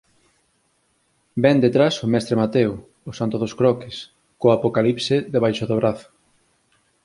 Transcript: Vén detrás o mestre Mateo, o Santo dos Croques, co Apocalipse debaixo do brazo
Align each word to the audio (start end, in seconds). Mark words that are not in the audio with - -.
Vén 1.43 1.57
detrás 1.65 1.95
o 2.05 2.07
mestre 2.13 2.39
Mateo, 2.41 2.73
o 3.09 3.11
Santo 3.19 3.35
dos 3.41 3.53
Croques, 3.59 3.97
co 4.39 4.47
Apocalipse 4.49 5.15
debaixo 5.33 5.63
do 5.69 5.75
brazo 5.81 6.07